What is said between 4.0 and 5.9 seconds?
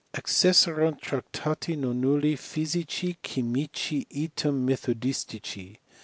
item methodistici.''